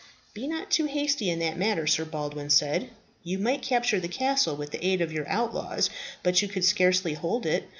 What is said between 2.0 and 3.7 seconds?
Baldwin said. "You might